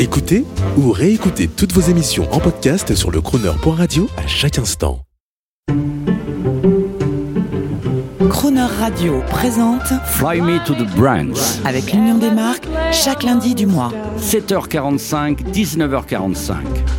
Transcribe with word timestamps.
Écoutez 0.00 0.46
ou 0.78 0.92
réécoutez 0.92 1.46
toutes 1.46 1.74
vos 1.74 1.82
émissions 1.82 2.26
en 2.32 2.40
podcast 2.40 2.94
sur 2.94 3.10
le 3.10 3.20
crooner.radio 3.20 4.08
à 4.16 4.26
chaque 4.26 4.58
instant. 4.58 5.02
Crooner 8.30 8.64
Radio 8.78 9.20
présente 9.28 9.92
Fly 10.06 10.40
Me 10.40 10.64
to 10.64 10.72
the 10.72 10.88
Brands. 10.96 11.60
avec 11.66 11.92
l'Union 11.92 12.16
des 12.16 12.30
marques 12.30 12.66
chaque 12.92 13.22
lundi 13.22 13.54
du 13.54 13.66
mois. 13.66 13.92
7h45, 14.18 15.44
19h45. 15.52 16.54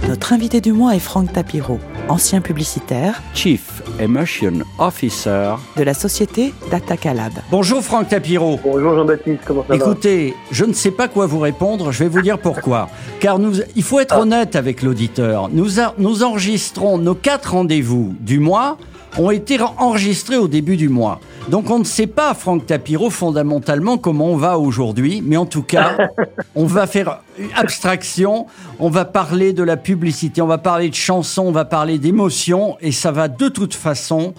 Notre 0.08 0.34
invité 0.34 0.62
du 0.62 0.72
mois 0.74 0.96
est 0.96 1.00
Franck 1.00 1.34
Tapiro, 1.34 1.80
ancien 2.10 2.42
publicitaire 2.42 3.22
Chief 3.34 3.82
Emotion 4.00 4.54
Officer. 4.80 5.54
de 5.78 5.84
la 5.84 5.94
société 5.94 6.54
Datacalab. 6.72 7.34
Bonjour 7.52 7.82
Franck 7.84 8.10
Tapiro. 8.10 8.60
Bonjour 8.64 8.96
Jean-Baptiste, 8.96 9.42
comment 9.46 9.64
ça 9.68 9.76
Écoutez, 9.76 10.34
je 10.52 10.66
ne 10.66 10.74
sais 10.74 10.92
pas 10.92 11.08
quoi 11.08 11.26
vous 11.28 11.40
répondre, 11.40 11.92
je 11.92 12.04
vais 12.04 12.10
vous 12.10 12.22
dire 12.22 12.40
pourquoi. 12.40 12.90
Car 13.20 13.38
nous, 13.40 13.54
il 13.76 13.84
faut 13.84 14.00
être 14.00 14.18
honnête 14.18 14.56
avec 14.56 14.82
l'auditeur. 14.82 15.50
Nous, 15.52 15.80
a- 15.80 15.94
nous 15.98 16.24
enregistrons 16.24 16.98
nos 16.98 17.16
quatre 17.16 17.52
rendez-vous 17.54 18.14
du 18.20 18.40
mois 18.40 18.78
ont 19.18 19.30
été 19.30 19.58
enregistrés 19.78 20.38
au 20.38 20.48
début 20.48 20.78
du 20.78 20.88
mois. 20.88 21.20
Donc 21.50 21.70
on 21.70 21.80
ne 21.80 21.84
sait 21.84 22.08
pas, 22.08 22.34
Franck 22.34 22.66
Tapiro, 22.68 23.10
fondamentalement 23.10 23.98
comment 23.98 24.28
on 24.28 24.38
va 24.38 24.58
aujourd'hui, 24.58 25.22
mais 25.26 25.36
en 25.36 25.46
tout 25.46 25.64
cas, 25.64 25.81
on 26.56 26.66
va 26.66 26.88
faire 26.88 27.22
abstraction, 27.56 28.48
on 28.80 28.90
va 28.90 29.06
parler 29.06 29.54
de 29.54 29.64
la 29.64 29.78
publicité, 29.78 30.42
on 30.42 30.48
va 30.48 30.58
parler 30.58 30.90
de 30.90 30.96
chansons, 30.96 31.44
on 31.44 31.52
va 31.52 31.66
parler 31.66 31.98
d'émotions, 31.98 32.78
et 32.82 32.92
ça 32.92 33.12
va 33.12 33.28
de 33.28 33.50
toute 33.50 33.74
façon 33.74 34.34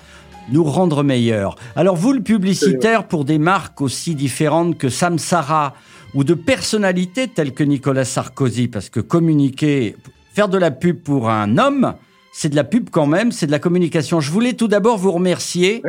nous 0.50 0.64
rendre 0.64 1.02
meilleurs. 1.02 1.56
Alors 1.76 1.96
vous, 1.96 2.12
le 2.12 2.20
publicitaire, 2.20 3.06
pour 3.06 3.24
des 3.24 3.38
marques 3.38 3.80
aussi 3.80 4.14
différentes 4.14 4.76
que 4.78 4.88
Samsara 4.88 5.74
ou 6.14 6.24
de 6.24 6.34
personnalités 6.34 7.28
telles 7.28 7.52
que 7.52 7.64
Nicolas 7.64 8.04
Sarkozy, 8.04 8.68
parce 8.68 8.90
que 8.90 9.00
communiquer, 9.00 9.96
faire 10.34 10.48
de 10.48 10.58
la 10.58 10.70
pub 10.70 10.98
pour 10.98 11.30
un 11.30 11.58
homme, 11.58 11.94
c'est 12.32 12.48
de 12.48 12.56
la 12.56 12.64
pub 12.64 12.88
quand 12.90 13.06
même, 13.06 13.30
c'est 13.30 13.46
de 13.46 13.50
la 13.50 13.58
communication. 13.58 14.20
Je 14.20 14.30
voulais 14.30 14.54
tout 14.54 14.68
d'abord 14.68 14.96
vous 14.96 15.12
remercier 15.12 15.82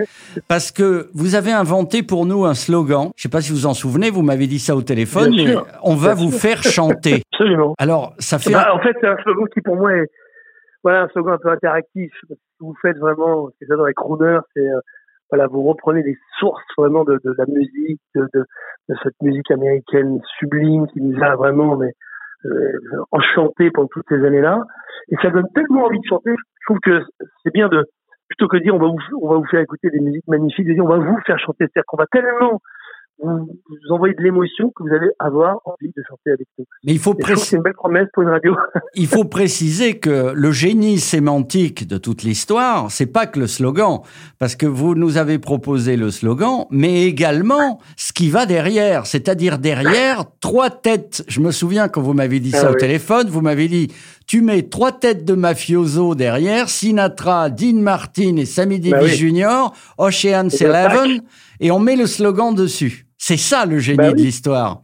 parce 0.47 0.71
que 0.71 1.09
vous 1.13 1.35
avez 1.35 1.51
inventé 1.51 2.03
pour 2.03 2.25
nous 2.25 2.45
un 2.45 2.53
slogan. 2.53 3.11
Je 3.15 3.19
ne 3.19 3.21
sais 3.23 3.29
pas 3.29 3.41
si 3.41 3.51
vous 3.51 3.65
en 3.65 3.73
souvenez, 3.73 4.09
vous 4.09 4.21
m'avez 4.21 4.47
dit 4.47 4.59
ça 4.59 4.75
au 4.75 4.81
téléphone, 4.81 5.31
Bien 5.31 5.45
mais 5.45 5.51
sûr, 5.51 5.65
on 5.83 5.95
va 5.95 6.13
bien 6.13 6.25
vous 6.25 6.31
sûr. 6.31 6.39
faire 6.39 6.63
chanter. 6.63 7.23
Absolument. 7.33 7.73
Alors, 7.79 8.13
ça 8.19 8.39
fait... 8.39 8.51
Bah, 8.51 8.73
en 8.73 8.79
fait, 8.79 8.95
c'est 8.99 9.07
un 9.07 9.17
slogan 9.23 9.47
qui 9.53 9.61
pour 9.61 9.75
moi 9.77 9.93
est 9.93 10.07
voilà, 10.83 11.03
un 11.03 11.07
slogan 11.09 11.35
un 11.35 11.37
peu 11.37 11.49
interactif. 11.49 12.11
Ce 12.21 12.33
que 12.33 12.39
vous 12.59 12.75
faites 12.81 12.97
vraiment, 12.97 13.47
ce 13.47 13.59
que 13.59 13.65
j'adore 13.69 13.85
avec 13.85 13.95
Crooner, 13.95 14.39
c'est 14.53 14.67
euh, 14.67 14.79
voilà, 15.31 15.47
vous 15.47 15.63
reprenez 15.63 16.03
des 16.03 16.17
sources 16.39 16.61
vraiment 16.77 17.05
de, 17.05 17.19
de 17.23 17.33
la 17.37 17.45
musique, 17.47 18.01
de, 18.15 18.27
de, 18.33 18.45
de 18.89 18.95
cette 19.01 19.15
musique 19.21 19.49
américaine 19.49 20.19
sublime 20.37 20.87
qui 20.87 21.01
nous 21.01 21.17
a 21.23 21.35
vraiment 21.35 21.77
mais, 21.77 21.93
euh, 22.45 22.71
enchantés 23.11 23.71
pendant 23.71 23.87
toutes 23.87 24.05
ces 24.09 24.23
années-là. 24.25 24.63
Et 25.09 25.15
ça 25.21 25.29
donne 25.29 25.47
tellement 25.53 25.85
envie 25.85 25.99
de 25.99 26.05
chanter. 26.05 26.31
Je 26.31 26.65
trouve 26.65 26.79
que 26.79 27.01
c'est 27.43 27.53
bien 27.53 27.67
de 27.67 27.85
plutôt 28.29 28.47
que 28.47 28.57
de 28.57 28.63
dire 28.63 28.75
on 28.75 28.79
va 28.79 28.87
vous 28.87 29.17
on 29.21 29.29
va 29.29 29.37
vous 29.37 29.45
faire 29.45 29.59
écouter 29.59 29.89
des 29.89 29.99
musiques 29.99 30.27
magnifiques, 30.27 30.67
de 30.67 30.73
dire 30.73 30.85
on 30.85 30.87
va 30.87 30.97
vous 30.97 31.19
faire 31.25 31.39
chanter. 31.39 31.65
C'est-à-dire 31.65 31.85
qu'on 31.87 31.97
va 31.97 32.07
tellement 32.11 32.61
vous, 33.21 33.47
vous 33.69 33.93
envoyer 33.93 34.13
de 34.15 34.21
l'émotion 34.21 34.71
que 34.75 34.83
vous 34.83 34.93
allez 34.93 35.09
avoir 35.19 35.57
envie 35.65 35.91
de 35.95 36.03
chanter 36.07 36.31
avec 36.31 36.47
nous. 36.57 36.65
Mais 36.83 36.93
il 36.93 36.99
faut 36.99 37.13
préciser... 37.13 37.45
c'est 37.45 37.55
une 37.57 37.63
belle 37.63 37.73
promesse 37.73 38.07
pour 38.13 38.23
une 38.23 38.29
radio. 38.29 38.55
Il 38.95 39.07
faut 39.07 39.23
préciser 39.23 39.99
que 39.99 40.33
le 40.35 40.51
génie 40.51 40.99
sémantique 40.99 41.87
de 41.87 41.97
toute 41.97 42.23
l'histoire, 42.23 42.91
c'est 42.91 43.07
pas 43.07 43.25
que 43.25 43.39
le 43.39 43.47
slogan, 43.47 43.99
parce 44.39 44.55
que 44.55 44.65
vous 44.65 44.93
nous 44.95 45.17
avez 45.17 45.39
proposé 45.39 45.97
le 45.97 46.11
slogan, 46.11 46.65
mais 46.69 47.03
également 47.03 47.79
ce 47.97 48.13
qui 48.13 48.29
va 48.29 48.45
derrière, 48.45 49.05
c'est-à-dire 49.05 49.57
derrière 49.57 50.25
trois 50.41 50.69
têtes. 50.69 51.23
Je 51.27 51.39
me 51.39 51.51
souviens 51.51 51.87
quand 51.87 52.01
vous 52.01 52.13
m'avez 52.13 52.39
dit 52.39 52.51
ça 52.51 52.65
Ah 52.67 52.69
au 52.69 52.73
oui. 52.73 52.79
téléphone, 52.79 53.27
vous 53.29 53.41
m'avez 53.41 53.67
dit 53.67 53.91
tu 54.25 54.41
mets 54.41 54.63
trois 54.63 54.91
têtes 54.91 55.25
de 55.25 55.33
mafioso 55.33 56.15
derrière, 56.15 56.69
Sinatra, 56.69 57.49
Dean 57.49 57.81
Martin 57.81 58.37
et 58.37 58.45
Sammy 58.45 58.79
Davis 58.79 58.91
Bah 58.91 59.03
oui. 59.03 59.15
Jr., 59.15 59.73
Ocean's. 59.97 60.61
Eleven, 60.61 61.21
et 61.59 61.71
on 61.71 61.79
met 61.79 61.95
le 61.95 62.07
slogan 62.07 62.53
dessus. 62.53 63.07
C'est 63.17 63.37
ça 63.37 63.65
le 63.65 63.79
génie 63.79 63.97
Bah 63.97 64.11
de 64.11 64.17
l'histoire. 64.17 64.81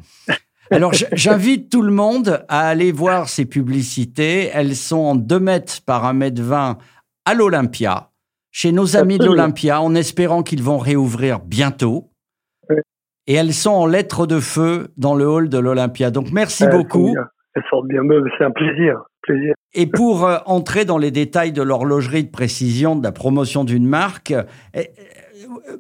Alors, 0.72 0.94
j'invite 1.14 1.70
tout 1.70 1.82
le 1.82 1.92
monde 1.92 2.46
à 2.48 2.68
aller 2.68 2.92
voir 2.92 3.28
ces 3.28 3.46
publicités. 3.46 4.52
Elles 4.54 4.76
sont 4.76 4.98
en 4.98 5.16
2 5.16 5.40
mètres 5.40 5.82
par 5.86 6.06
1 6.06 6.14
mètre 6.14 6.42
20 6.42 6.78
à 7.26 7.34
l'Olympia, 7.34 8.12
chez 8.52 8.72
nos 8.72 8.96
amis 8.96 9.18
de 9.18 9.26
l'Olympia, 9.26 9.82
en 9.82 9.96
espérant 9.96 10.44
qu'ils 10.44 10.64
vont 10.64 10.78
réouvrir 10.78 11.40
bientôt. 11.40 12.12
Oui. 12.70 12.76
Et 13.26 13.34
elles 13.34 13.54
sont 13.54 13.72
en 13.72 13.86
lettres 13.88 14.28
de 14.28 14.40
feu 14.40 14.94
dans 14.98 15.16
le 15.16 15.28
hall 15.28 15.50
de 15.50 15.58
l'Olympia. 15.58 16.12
Donc, 16.12 16.32
merci 16.32 16.64
Elles 16.64 16.72
beaucoup. 16.72 17.16
Elles 17.59 17.70
sortent 17.70 17.88
bien. 17.88 18.02
Mais 18.03 18.16
C'est 18.38 18.46
un 18.46 18.52
plaisir. 18.52 19.02
plaisir. 19.22 19.53
Et 19.74 19.88
pour 19.88 20.25
euh, 20.25 20.38
entrer 20.46 20.86
dans 20.86 20.97
les 20.97 21.12
détails 21.12 21.52
de 21.52 21.62
l'horlogerie 21.62 22.24
de 22.24 22.31
précision, 22.31 22.96
de 22.96 23.03
la 23.03 23.12
promotion 23.12 23.64
d'une 23.64 23.88
marque, 23.88 24.31
euh, 24.31 24.44
euh, 24.75 24.81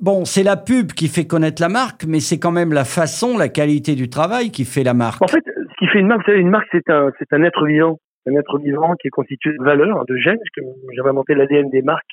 bon, 0.01 0.25
c'est 0.25 0.43
la 0.43 0.57
pub 0.57 0.91
qui 0.91 1.07
fait 1.07 1.25
connaître 1.25 1.61
la 1.61 1.69
marque, 1.69 2.05
mais 2.05 2.19
c'est 2.19 2.39
quand 2.39 2.51
même 2.51 2.73
la 2.73 2.85
façon, 2.85 3.37
la 3.37 3.49
qualité 3.49 3.95
du 3.95 4.09
travail 4.09 4.51
qui 4.51 4.65
fait 4.65 4.83
la 4.83 4.93
marque. 4.93 5.21
En 5.21 5.27
fait, 5.27 5.43
ce 5.45 5.77
qui 5.79 5.87
fait 5.87 5.99
une 5.99 6.07
marque, 6.07 6.25
savez, 6.25 6.39
une 6.39 6.49
marque, 6.49 6.67
c'est 6.71 6.89
un, 6.89 7.11
c'est 7.17 7.31
un 7.33 7.43
être 7.43 7.65
vivant. 7.65 7.97
Un 8.27 8.35
être 8.35 8.59
vivant 8.59 8.93
qui 9.01 9.07
est 9.07 9.11
constitué 9.11 9.51
de 9.57 9.63
valeurs, 9.63 10.05
de 10.05 10.15
gènes. 10.17 10.37
que 10.55 10.61
J'avais 10.95 11.09
inventé 11.09 11.33
l'ADN 11.33 11.69
des 11.69 11.81
marques 11.81 12.11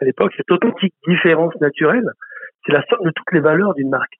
à 0.00 0.04
l'époque. 0.04 0.32
Cette 0.36 0.50
authentique 0.50 0.94
différence 1.08 1.54
naturelle, 1.60 2.08
c'est 2.64 2.72
la 2.72 2.84
somme 2.88 3.04
de 3.04 3.10
toutes 3.10 3.32
les 3.32 3.40
valeurs 3.40 3.74
d'une 3.74 3.88
marque. 3.88 4.12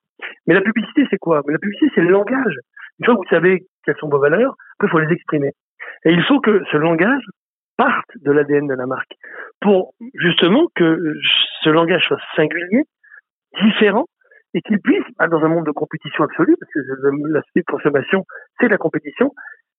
Mais 0.47 0.55
la 0.55 0.61
publicité, 0.61 1.05
c'est 1.09 1.19
quoi? 1.19 1.43
Mais 1.45 1.53
La 1.53 1.59
publicité, 1.59 1.91
c'est 1.93 2.01
le 2.01 2.09
langage. 2.09 2.55
Une 2.99 3.05
fois 3.05 3.15
que 3.15 3.19
vous 3.19 3.29
savez 3.29 3.65
quelles 3.85 3.97
sont 3.99 4.09
vos 4.09 4.19
valeurs, 4.19 4.55
après, 4.75 4.87
il 4.87 4.91
faut 4.91 4.99
les 4.99 5.13
exprimer. 5.13 5.51
Et 6.05 6.11
il 6.11 6.23
faut 6.23 6.39
que 6.39 6.63
ce 6.71 6.77
langage 6.77 7.23
parte 7.77 8.09
de 8.15 8.31
l'ADN 8.31 8.67
de 8.67 8.73
la 8.73 8.85
marque 8.85 9.13
pour 9.61 9.93
justement 10.15 10.67
que 10.75 11.13
ce 11.63 11.69
langage 11.69 12.03
soit 12.07 12.19
singulier, 12.35 12.83
différent, 13.61 14.05
et 14.53 14.61
qu'il 14.61 14.79
puisse, 14.79 15.03
ah, 15.19 15.27
dans 15.27 15.43
un 15.43 15.49
monde 15.49 15.65
de 15.65 15.71
compétition 15.71 16.23
absolue, 16.23 16.55
parce 16.59 16.71
que 16.73 16.79
l'aspect 17.31 17.63
consommation, 17.63 18.25
c'est 18.59 18.67
la 18.67 18.77
compétition, 18.77 19.31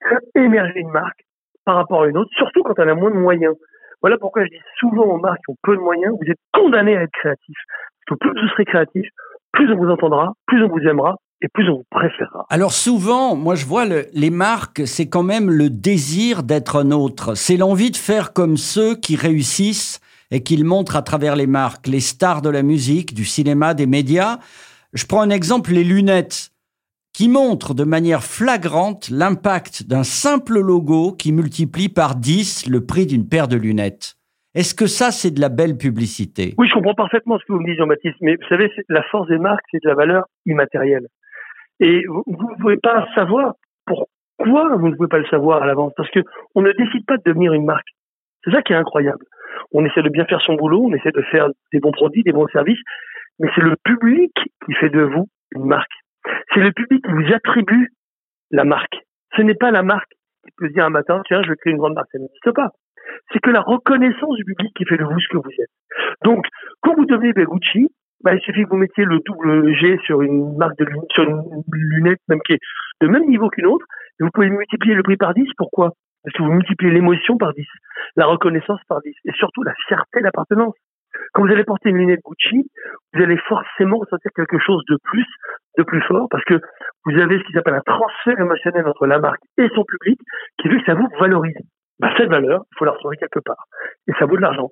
faire 0.08 0.20
émerger 0.34 0.80
une 0.80 0.90
marque 0.90 1.20
par 1.64 1.76
rapport 1.76 2.02
à 2.02 2.08
une 2.08 2.16
autre, 2.16 2.30
surtout 2.36 2.62
quand 2.62 2.78
elle 2.78 2.88
a 2.88 2.94
moins 2.94 3.10
de 3.10 3.16
moyens. 3.16 3.54
Voilà 4.00 4.16
pourquoi 4.18 4.44
je 4.44 4.50
dis 4.50 4.62
souvent 4.78 5.04
aux 5.04 5.18
marques 5.18 5.40
qui 5.44 5.50
ont 5.50 5.56
peu 5.62 5.74
de 5.74 5.80
moyens, 5.80 6.14
vous 6.20 6.30
êtes 6.30 6.38
condamnés 6.52 6.96
à 6.96 7.02
être 7.02 7.12
créatifs. 7.12 7.58
Parce 8.06 8.20
que 8.20 8.28
plus 8.28 8.40
vous 8.40 8.48
serez 8.48 8.64
créatif, 8.64 9.08
plus 9.52 9.70
on 9.72 9.76
vous 9.76 9.90
entendra, 9.90 10.32
plus 10.46 10.62
on 10.62 10.68
vous 10.68 10.80
aimera, 10.80 11.16
et 11.42 11.48
plus 11.48 11.68
on 11.70 11.84
préférera. 11.90 12.46
Alors 12.50 12.72
souvent, 12.72 13.36
moi 13.36 13.54
je 13.54 13.64
vois 13.66 13.84
le- 13.86 14.06
les 14.12 14.30
marques, 14.30 14.86
c'est 14.86 15.08
quand 15.08 15.22
même 15.22 15.50
le 15.50 15.70
désir 15.70 16.42
d'être 16.42 16.76
un 16.76 16.90
autre. 16.90 17.34
C'est 17.34 17.56
l'envie 17.56 17.90
de 17.90 17.96
faire 17.96 18.32
comme 18.32 18.56
ceux 18.56 18.96
qui 18.96 19.16
réussissent 19.16 20.00
et 20.30 20.42
qu'ils 20.42 20.64
montrent 20.64 20.96
à 20.96 21.02
travers 21.02 21.36
les 21.36 21.46
marques, 21.46 21.86
les 21.86 22.00
stars 22.00 22.42
de 22.42 22.50
la 22.50 22.62
musique, 22.62 23.14
du 23.14 23.24
cinéma, 23.24 23.74
des 23.74 23.86
médias. 23.86 24.38
Je 24.92 25.06
prends 25.06 25.20
un 25.22 25.30
exemple, 25.30 25.72
les 25.72 25.84
lunettes, 25.84 26.50
qui 27.14 27.28
montrent 27.28 27.74
de 27.74 27.84
manière 27.84 28.22
flagrante 28.22 29.08
l'impact 29.10 29.84
d'un 29.84 30.04
simple 30.04 30.60
logo 30.60 31.12
qui 31.12 31.32
multiplie 31.32 31.88
par 31.88 32.14
10 32.14 32.66
le 32.68 32.84
prix 32.84 33.06
d'une 33.06 33.26
paire 33.28 33.48
de 33.48 33.56
lunettes. 33.56 34.16
Est-ce 34.54 34.74
que 34.74 34.86
ça, 34.86 35.10
c'est 35.10 35.30
de 35.30 35.40
la 35.40 35.48
belle 35.48 35.76
publicité? 35.76 36.54
Oui, 36.58 36.68
je 36.68 36.74
comprends 36.74 36.94
parfaitement 36.94 37.38
ce 37.38 37.44
que 37.46 37.52
vous 37.52 37.60
me 37.60 37.66
dites, 37.66 37.78
Jean-Baptiste, 37.78 38.16
mais 38.20 38.34
vous 38.36 38.48
savez, 38.48 38.70
la 38.88 39.02
force 39.10 39.28
des 39.28 39.38
marques, 39.38 39.64
c'est 39.70 39.82
de 39.82 39.88
la 39.88 39.94
valeur 39.94 40.24
immatérielle. 40.46 41.06
Et 41.80 42.04
vous 42.06 42.24
ne 42.26 42.60
pouvez 42.60 42.76
pas 42.76 43.06
savoir 43.14 43.54
pourquoi 43.86 44.76
vous 44.76 44.88
ne 44.88 44.94
pouvez 44.94 45.08
pas 45.08 45.18
le 45.18 45.26
savoir 45.26 45.62
à 45.62 45.66
l'avance, 45.66 45.92
parce 45.96 46.10
que 46.10 46.20
on 46.54 46.62
ne 46.62 46.72
décide 46.72 47.04
pas 47.06 47.16
de 47.16 47.22
devenir 47.24 47.52
une 47.52 47.64
marque. 47.64 47.88
C'est 48.44 48.50
ça 48.50 48.62
qui 48.62 48.72
est 48.72 48.76
incroyable. 48.76 49.24
On 49.72 49.84
essaie 49.84 50.02
de 50.02 50.08
bien 50.08 50.24
faire 50.24 50.40
son 50.40 50.54
boulot, 50.54 50.84
on 50.84 50.94
essaie 50.94 51.12
de 51.12 51.22
faire 51.22 51.48
des 51.72 51.80
bons 51.80 51.92
produits, 51.92 52.22
des 52.22 52.32
bons 52.32 52.48
services, 52.48 52.80
mais 53.38 53.48
c'est 53.54 53.62
le 53.62 53.76
public 53.84 54.32
qui 54.66 54.74
fait 54.74 54.90
de 54.90 55.02
vous 55.02 55.28
une 55.52 55.66
marque. 55.66 55.92
C'est 56.54 56.60
le 56.60 56.72
public 56.72 57.04
qui 57.04 57.12
vous 57.12 57.32
attribue 57.32 57.92
la 58.50 58.64
marque. 58.64 58.98
Ce 59.36 59.42
n'est 59.42 59.54
pas 59.54 59.70
la 59.70 59.82
marque 59.82 60.10
qui 60.44 60.50
peut 60.56 60.68
dire 60.70 60.84
un 60.84 60.90
matin, 60.90 61.22
tiens, 61.26 61.42
je 61.42 61.50
vais 61.50 61.56
créer 61.56 61.72
une 61.72 61.78
grande 61.78 61.94
marque. 61.94 62.10
Ça 62.12 62.18
n'existe 62.18 62.52
pas. 62.52 62.70
C'est 63.32 63.40
que 63.40 63.50
la 63.50 63.60
reconnaissance 63.60 64.36
du 64.36 64.44
public 64.44 64.72
qui 64.74 64.84
fait 64.84 64.96
de 64.96 65.04
vous 65.04 65.18
ce 65.20 65.28
que 65.28 65.38
vous 65.38 65.50
êtes. 65.58 65.70
Donc, 66.24 66.44
quand 66.82 66.94
vous 66.94 67.06
devenez 67.06 67.32
Gucci, 67.32 67.88
bah, 68.22 68.34
il 68.34 68.40
suffit 68.40 68.64
que 68.64 68.68
vous 68.70 68.76
mettiez 68.76 69.04
le 69.04 69.20
double 69.24 69.72
G 69.74 69.98
sur 70.04 70.22
une 70.22 70.56
marque 70.56 70.76
de 70.78 70.84
lun- 70.84 71.02
sur 71.10 71.24
une 71.24 71.62
lunette 71.72 72.20
même 72.28 72.40
qui 72.42 72.54
est 72.54 72.60
de 73.00 73.08
même 73.08 73.26
niveau 73.26 73.48
qu'une 73.48 73.66
autre, 73.66 73.86
et 74.20 74.24
vous 74.24 74.30
pouvez 74.32 74.50
multiplier 74.50 74.94
le 74.94 75.02
prix 75.02 75.16
par 75.16 75.34
10. 75.34 75.48
Pourquoi? 75.56 75.92
Parce 76.24 76.36
que 76.36 76.42
vous 76.42 76.52
multipliez 76.52 76.92
l'émotion 76.92 77.36
par 77.38 77.52
10, 77.54 77.64
la 78.16 78.26
reconnaissance 78.26 78.80
par 78.88 79.00
10, 79.02 79.14
et 79.24 79.32
surtout 79.32 79.62
la 79.62 79.72
fierté 79.86 80.20
d'appartenance. 80.20 80.74
Quand 81.32 81.42
vous 81.42 81.52
allez 81.52 81.64
porter 81.64 81.88
une 81.90 81.98
lunette 81.98 82.20
Gucci, 82.24 82.68
vous 83.14 83.22
allez 83.22 83.38
forcément 83.48 83.98
ressentir 83.98 84.30
quelque 84.34 84.58
chose 84.58 84.82
de 84.88 84.98
plus, 85.04 85.26
de 85.78 85.82
plus 85.84 86.02
fort, 86.02 86.26
parce 86.30 86.44
que 86.44 86.60
vous 87.06 87.18
avez 87.18 87.38
ce 87.38 87.44
qui 87.44 87.52
s'appelle 87.52 87.74
un 87.74 87.80
transfert 87.86 88.38
émotionnel 88.38 88.86
entre 88.86 89.06
la 89.06 89.18
marque 89.18 89.40
et 89.56 89.68
son 89.74 89.84
public, 89.84 90.18
qui 90.58 90.68
fait 90.68 90.78
que 90.78 90.84
ça 90.84 90.94
vous 90.94 91.08
valorise. 91.18 91.56
Bah, 92.00 92.12
cette 92.16 92.28
valeur, 92.30 92.62
il 92.72 92.78
faut 92.78 92.84
la 92.84 92.92
retrouver 92.92 93.16
quelque 93.16 93.40
part. 93.40 93.64
Et 94.06 94.12
ça 94.18 94.26
vaut 94.26 94.36
de 94.36 94.42
l'argent. 94.42 94.68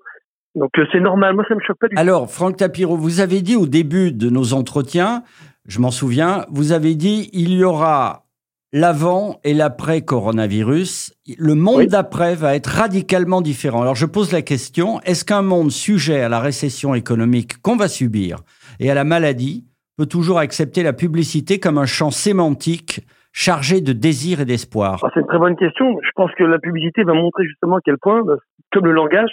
Donc 0.56 0.70
euh, 0.79 0.87
c'est 0.91 1.00
normal, 1.00 1.35
moi 1.35 1.44
ça 1.49 1.55
me 1.55 1.61
choque 1.61 1.79
pas 1.79 1.87
du 1.88 1.94
tout. 1.94 2.00
Alors, 2.00 2.31
Franck 2.31 2.56
Tapiro, 2.56 2.97
vous 2.97 3.20
avez 3.20 3.43
dit 3.43 3.56
au 3.56 3.67
début 3.67 4.11
de 4.11 4.31
nos 4.31 4.55
entretiens, 4.55 5.23
je 5.69 5.79
m'en 5.81 5.91
souviens, 5.91 6.47
vous 6.50 6.73
avez 6.73 6.94
dit 6.94 7.29
il 7.32 7.53
y 7.53 7.62
aura 7.62 8.25
l'avant 8.73 9.38
et 9.44 9.55
l'après 9.55 10.00
coronavirus. 10.00 11.14
Le 11.38 11.55
monde 11.55 11.76
Oui. 11.79 11.87
d'après 11.87 12.35
va 12.35 12.55
être 12.56 12.67
radicalement 12.69 13.41
différent. 13.43 13.82
Alors 13.82 13.94
je 13.94 14.06
pose 14.06 14.32
la 14.32 14.43
question, 14.43 15.00
est-ce 15.03 15.25
qu'un 15.25 15.43
monde 15.43 15.70
sujet 15.70 16.20
à 16.23 16.29
la 16.29 16.41
récession 16.41 16.94
économique 16.94 17.61
qu'on 17.62 17.76
va 17.76 17.88
subir 17.88 18.38
et 18.81 18.91
à 18.91 18.94
la 18.94 19.05
maladie 19.05 19.67
peut 19.97 20.06
toujours 20.06 20.38
accepter 20.38 20.82
la 20.82 20.93
publicité 20.93 21.59
comme 21.61 21.79
un 21.79 21.87
champ 21.87 22.11
sémantique 22.11 23.06
chargé 23.32 23.81
de 23.82 23.93
désir 23.93 24.41
et 24.41 24.44
d'espoir? 24.47 25.00
Ah, 25.05 25.09
c'est 25.14 25.20
une 25.20 25.26
très 25.26 25.38
bonne 25.38 25.56
question. 25.56 25.99
Je 26.02 26.11
pense 26.14 26.31
que 26.38 26.44
la 26.44 26.59
publicité 26.59 27.02
va 27.05 27.12
montrer 27.14 27.44
justement 27.44 27.76
à 27.76 27.81
quel 27.85 27.99
point, 27.99 28.23
bah, 28.25 28.37
comme 28.73 28.85
le 28.87 28.93
langage, 28.93 29.31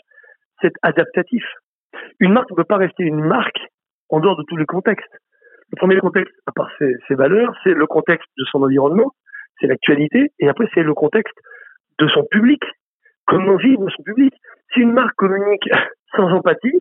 adaptatif. 0.82 1.44
Une 2.20 2.34
marque 2.34 2.50
ne 2.52 2.56
peut 2.56 2.64
pas 2.64 2.78
rester 2.78 3.04
une 3.04 3.24
marque 3.24 3.60
en 4.10 4.20
dehors 4.20 4.38
de 4.38 4.44
tous 4.48 4.58
les 4.58 4.66
contextes. 4.66 5.12
Le 5.72 5.78
premier 5.78 6.00
contexte, 6.00 6.34
à 6.48 6.52
part 6.52 6.70
ses, 6.78 6.96
ses 7.08 7.16
valeurs, 7.16 7.56
c'est 7.64 7.74
le 7.74 7.88
contexte 7.88 8.28
de 8.38 8.44
son 8.46 8.62
environnement, 8.64 9.12
c'est 9.60 9.68
l'actualité, 9.68 10.32
et 10.40 10.50
après 10.50 10.68
c'est 10.74 10.84
le 10.84 10.94
contexte 10.94 11.36
de 12.00 12.08
son 12.10 12.24
public. 12.30 12.62
Comment 13.26 13.56
vivre 13.56 13.90
son 13.90 14.04
public 14.04 14.34
Si 14.74 14.82
une 14.82 14.94
marque 14.94 15.16
communique 15.16 15.70
sans 16.16 16.30
empathie, 16.32 16.80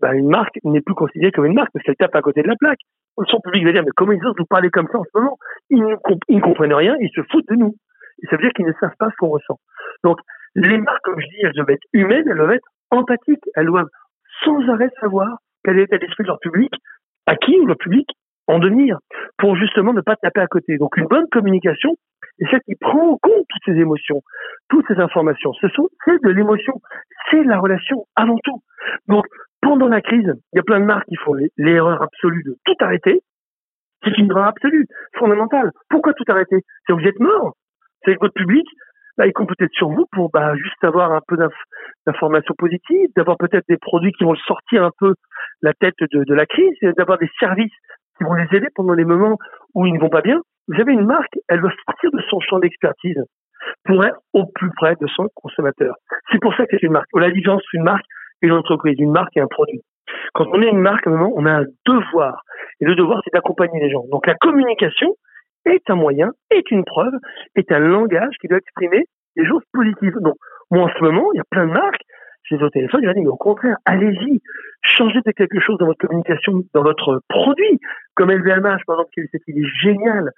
bah, 0.00 0.14
une 0.14 0.28
marque 0.28 0.58
n'est 0.64 0.80
plus 0.80 0.94
considérée 0.94 1.30
comme 1.30 1.44
une 1.44 1.54
marque 1.54 1.70
parce 1.72 1.84
qu'elle 1.84 1.96
tape 1.96 2.14
à 2.16 2.22
côté 2.22 2.42
de 2.42 2.48
la 2.48 2.56
plaque. 2.56 2.80
Son 3.28 3.40
public 3.40 3.64
va 3.64 3.72
dire 3.72 3.82
mais 3.84 3.90
comment 3.94 4.12
ils 4.12 4.24
osent 4.26 4.34
nous 4.38 4.46
parler 4.46 4.70
comme 4.70 4.88
ça 4.90 4.98
en 4.98 5.04
ce 5.04 5.10
moment? 5.18 5.36
Ils 5.70 5.82
ne, 5.82 5.94
comp- 5.96 6.24
ils 6.28 6.36
ne 6.38 6.42
comprennent 6.42 6.72
rien, 6.74 6.96
ils 7.00 7.10
se 7.14 7.20
foutent 7.30 7.48
de 7.48 7.54
nous. 7.56 7.76
Et 8.22 8.26
ça 8.26 8.36
veut 8.36 8.42
dire 8.42 8.52
qu'ils 8.52 8.66
ne 8.66 8.72
savent 8.80 8.96
pas 8.98 9.10
ce 9.10 9.16
qu'on 9.18 9.28
ressent. 9.28 9.58
Donc, 10.02 10.18
les 10.54 10.78
marques, 10.78 11.02
comme 11.04 11.20
je 11.20 11.26
dis, 11.26 11.40
elles 11.42 11.52
doivent 11.52 11.70
être 11.70 11.84
humaines, 11.92 12.24
elles 12.28 12.36
doivent 12.36 12.52
être 12.52 12.66
empathiques, 12.92 13.44
elles 13.54 13.66
doivent 13.66 13.88
sans 14.44 14.68
arrêt 14.68 14.90
savoir 15.00 15.38
quel 15.64 15.76
est 15.76 15.82
l'état 15.82 15.98
d'esprit 15.98 16.24
de 16.24 16.28
leur 16.28 16.38
public, 16.38 16.72
à 17.26 17.36
qui 17.36 17.56
leur 17.64 17.76
public 17.76 18.08
en 18.48 18.58
devenir, 18.58 18.98
pour 19.38 19.56
justement 19.56 19.92
ne 19.92 20.00
pas 20.00 20.16
taper 20.16 20.40
à 20.40 20.46
côté. 20.46 20.76
Donc, 20.76 20.96
une 20.96 21.06
bonne 21.06 21.28
communication 21.30 21.96
est 22.40 22.50
celle 22.50 22.60
qui 22.62 22.74
prend 22.74 23.12
en 23.12 23.16
compte 23.16 23.44
toutes 23.48 23.64
ces 23.64 23.80
émotions, 23.80 24.22
toutes 24.68 24.86
ces 24.88 24.98
informations. 24.98 25.52
Ce 25.54 25.68
sont, 25.68 25.88
c'est 26.04 26.22
de 26.22 26.30
l'émotion, 26.30 26.80
c'est 27.30 27.44
la 27.44 27.58
relation 27.58 28.06
avant 28.16 28.38
tout. 28.42 28.60
Donc, 29.06 29.24
pendant 29.60 29.88
la 29.88 30.00
crise, 30.00 30.32
il 30.52 30.56
y 30.56 30.58
a 30.58 30.64
plein 30.64 30.80
de 30.80 30.84
marques 30.84 31.06
qui 31.08 31.16
font 31.16 31.34
l'erreur 31.56 32.02
absolue 32.02 32.42
de 32.44 32.56
tout 32.64 32.74
arrêter, 32.80 33.22
c'est 34.04 34.18
une 34.18 34.30
erreur 34.30 34.48
absolue, 34.48 34.86
fondamentale. 35.16 35.70
Pourquoi 35.88 36.12
tout 36.14 36.24
arrêter? 36.28 36.64
C'est 36.86 36.92
que 36.92 37.00
vous 37.00 37.06
êtes 37.06 37.20
mort. 37.20 37.54
C'est 38.04 38.14
que 38.14 38.20
votre 38.20 38.34
public, 38.34 38.66
bah, 39.16 39.26
il 39.26 39.32
compte 39.32 39.48
peut-être 39.48 39.72
sur 39.72 39.88
vous 39.88 40.06
pour 40.12 40.30
bah, 40.30 40.54
juste 40.56 40.82
avoir 40.82 41.12
un 41.12 41.20
peu 41.26 41.36
d'inf- 41.36 41.64
d'informations 42.06 42.54
positives, 42.56 43.08
d'avoir 43.16 43.36
peut-être 43.36 43.64
des 43.68 43.76
produits 43.76 44.12
qui 44.12 44.24
vont 44.24 44.34
sortir 44.34 44.84
un 44.84 44.90
peu 44.98 45.14
la 45.62 45.72
tête 45.74 45.94
de, 46.00 46.34
la 46.34 46.46
crise, 46.46 46.74
d'avoir 46.96 47.18
des 47.18 47.30
services 47.38 47.72
qui 48.18 48.24
vont 48.24 48.34
les 48.34 48.48
aider 48.56 48.68
pendant 48.74 48.94
les 48.94 49.04
moments 49.04 49.38
où 49.74 49.86
ils 49.86 49.92
ne 49.92 50.00
vont 50.00 50.08
pas 50.08 50.22
bien. 50.22 50.40
Vous 50.68 50.80
avez 50.80 50.92
une 50.92 51.06
marque, 51.06 51.38
elle 51.48 51.60
doit 51.60 51.72
sortir 51.86 52.10
de 52.12 52.22
son 52.30 52.40
champ 52.40 52.58
d'expertise 52.58 53.22
pour 53.84 54.04
être 54.04 54.18
au 54.32 54.46
plus 54.46 54.70
près 54.76 54.96
de 55.00 55.06
son 55.08 55.28
consommateur. 55.34 55.94
C'est 56.30 56.40
pour 56.40 56.54
ça 56.54 56.64
que 56.66 56.76
c'est 56.76 56.86
une 56.86 56.92
marque. 56.92 57.08
La 57.14 57.30
différence 57.30 57.62
une 57.72 57.84
marque 57.84 58.04
et 58.42 58.46
une 58.46 58.52
entreprise, 58.52 58.96
une 58.98 59.12
marque 59.12 59.36
et 59.36 59.40
un 59.40 59.46
produit. 59.46 59.82
Quand 60.34 60.46
on 60.52 60.62
est 60.62 60.68
une 60.68 60.80
marque, 60.80 61.06
à 61.06 61.10
un 61.10 61.14
moment, 61.14 61.32
on 61.36 61.46
a 61.46 61.52
un 61.60 61.64
devoir. 61.86 62.42
Et 62.80 62.84
le 62.84 62.94
devoir, 62.94 63.20
c'est 63.24 63.32
d'accompagner 63.32 63.80
les 63.80 63.90
gens. 63.90 64.04
Donc 64.10 64.26
la 64.26 64.34
communication 64.34 65.14
est 65.66 65.88
un 65.88 65.94
moyen, 65.94 66.30
est 66.50 66.70
une 66.70 66.84
preuve, 66.84 67.12
est 67.56 67.70
un 67.72 67.78
langage 67.78 68.34
qui 68.40 68.48
doit 68.48 68.58
exprimer 68.58 69.06
des 69.36 69.46
choses 69.46 69.62
positives. 69.72 70.14
Donc, 70.20 70.34
moi, 70.70 70.84
en 70.84 70.88
ce 70.88 71.02
moment, 71.02 71.32
il 71.32 71.38
y 71.38 71.40
a 71.40 71.44
plein 71.50 71.66
de 71.66 71.72
marques, 71.72 72.02
je 72.44 72.54
les 72.56 72.60
ai 72.60 72.64
au 72.64 72.70
téléphone, 72.70 73.00
je 73.02 73.06
leur 73.06 73.14
dis, 73.14 73.20
mais 73.20 73.28
au 73.28 73.36
contraire, 73.36 73.76
allez-y, 73.84 74.40
changez 74.82 75.20
de 75.24 75.30
quelque 75.32 75.60
chose 75.60 75.78
dans 75.78 75.86
votre 75.86 76.06
communication, 76.06 76.62
dans 76.74 76.82
votre 76.82 77.20
produit, 77.28 77.78
comme 78.14 78.30
LVMH, 78.30 78.84
par 78.86 78.96
exemple, 78.96 79.10
qui 79.14 79.20
a 79.20 79.22
eu 79.24 79.28
cette 79.32 79.46
idée 79.48 79.64
géniale 79.82 80.30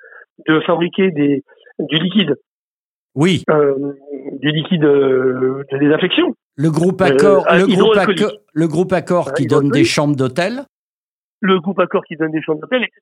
de 0.46 0.60
fabriquer 0.60 1.10
des, 1.12 1.42
du 1.78 1.96
liquide, 1.98 2.34
Oui, 3.14 3.42
euh, 3.50 3.94
du 4.40 4.50
liquide 4.50 4.84
euh, 4.84 5.64
de 5.72 5.78
désinfection. 5.78 6.34
le 6.56 6.70
groupe 6.70 7.00
Euh, 7.00 7.06
Accor, 7.06 7.44
ah, 7.48 7.58
le, 7.58 7.66
groupe. 7.66 7.96
Accor 7.96 8.32
le 8.52 8.68
groupe 8.68 8.92
Accor 8.92 9.28
Ah, 9.30 9.32
qui 9.34 9.46
donne 9.46 9.70
des 9.70 9.84
chambres 9.84 10.16
d'hôtel. 10.16 10.64
le 11.40 11.58
groupe 11.60 11.78
Accor 11.80 12.02
qui 12.04 12.16
donne 12.16 12.32
des 12.32 12.42
chambres 12.42 12.60
d'hôtel, 12.60 12.82
etc. 12.82 13.00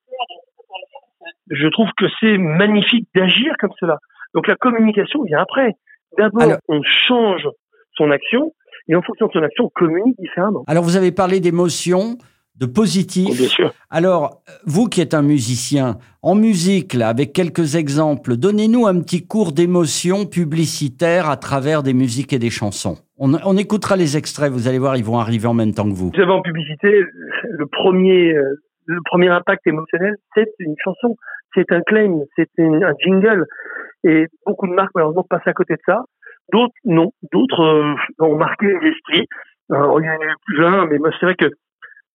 Je 1.50 1.66
trouve 1.68 1.88
que 1.98 2.06
c'est 2.20 2.38
magnifique 2.38 3.08
d'agir 3.14 3.52
comme 3.60 3.72
cela. 3.80 3.98
Donc 4.34 4.46
la 4.46 4.56
communication 4.56 5.22
vient 5.24 5.40
après. 5.40 5.72
D'abord, 6.18 6.42
Alors- 6.42 6.58
on 6.68 6.80
change 6.82 7.48
son 7.96 8.10
action 8.10 8.52
et 8.88 8.94
en 8.96 9.02
fonction 9.02 9.26
de 9.26 9.32
son 9.32 9.42
action, 9.42 9.64
on 9.66 9.70
communique 9.74 10.16
différemment. 10.18 10.64
Alors 10.66 10.84
vous 10.84 10.96
avez 10.96 11.12
parlé 11.12 11.40
d'émotions, 11.40 12.16
de 12.56 12.66
positif. 12.66 13.36
Bien 13.38 13.48
sûr. 13.48 13.72
Alors, 13.90 14.42
vous 14.66 14.86
qui 14.86 15.00
êtes 15.00 15.14
un 15.14 15.22
musicien, 15.22 15.98
en 16.20 16.34
musique, 16.34 16.92
là, 16.94 17.08
avec 17.08 17.32
quelques 17.32 17.76
exemples, 17.76 18.36
donnez-nous 18.36 18.86
un 18.86 19.00
petit 19.00 19.26
cours 19.26 19.52
d'émotion 19.52 20.26
publicitaire 20.26 21.30
à 21.30 21.36
travers 21.36 21.82
des 21.82 21.94
musiques 21.94 22.32
et 22.32 22.38
des 22.38 22.50
chansons. 22.50 22.98
On, 23.18 23.32
on 23.44 23.56
écoutera 23.56 23.96
les 23.96 24.16
extraits, 24.16 24.52
vous 24.52 24.68
allez 24.68 24.78
voir, 24.78 24.96
ils 24.96 25.04
vont 25.04 25.18
arriver 25.18 25.46
en 25.46 25.54
même 25.54 25.72
temps 25.72 25.88
que 25.88 25.94
vous. 25.94 26.10
Vous 26.10 26.16
savez, 26.16 26.30
en 26.30 26.42
publicité, 26.42 27.02
le 27.48 27.66
premier, 27.66 28.32
euh, 28.34 28.56
le 28.86 29.00
premier 29.04 29.28
impact 29.28 29.66
émotionnel, 29.66 30.16
c'est 30.34 30.52
une 30.58 30.74
chanson, 30.82 31.16
c'est 31.54 31.70
un 31.72 31.80
claim, 31.82 32.20
c'est 32.36 32.48
un 32.58 32.92
jingle. 33.00 33.46
Et 34.04 34.26
beaucoup 34.46 34.66
de 34.66 34.72
marques, 34.72 34.92
malheureusement, 34.94 35.24
passent 35.28 35.46
à 35.46 35.52
côté 35.52 35.74
de 35.74 35.82
ça. 35.86 36.04
D'autres, 36.52 36.74
non. 36.84 37.12
D'autres 37.32 37.62
euh, 37.62 37.94
ont 38.18 38.36
marqué 38.36 38.66
l'esprit. 38.80 39.26
Alors, 39.70 40.00
il 40.00 40.06
y 40.06 40.10
en 40.10 40.20
a 40.20 40.24
eu 40.24 40.34
plusieurs, 40.44 40.86
mais 40.86 40.98
moi, 40.98 41.10
c'est 41.18 41.26
vrai 41.26 41.36
que 41.36 41.46